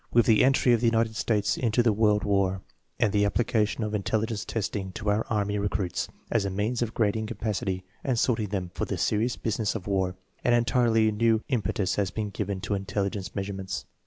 [0.11, 2.63] With the entry of the United States into the World War,
[2.99, 7.27] and the application of intelligence testing to our army recruits as a means of grading
[7.27, 11.97] capacity 'and sorting them for the serious busi ness of war, an entirely new impetus
[11.97, 13.85] has been given to intelligence measurements.